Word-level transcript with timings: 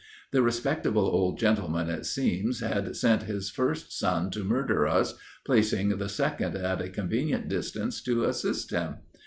The 0.31 0.41
respectable 0.41 1.05
old 1.05 1.37
gentleman, 1.37 1.87
it 1.87 2.07
seems, 2.07 2.61
had 2.61 2.95
sent 2.95 3.21
his 3.21 3.51
first 3.51 3.95
son 3.95 4.31
to 4.31 4.43
murder 4.43 4.87
us, 4.87 5.13
placing 5.45 5.89
the 5.89 6.09
second 6.09 6.55
at 6.57 6.81
a 6.81 6.89
convenient 6.89 7.47
distance 7.49 8.01
to 8.05 8.23
assist 8.23 8.71
him. 8.71 8.95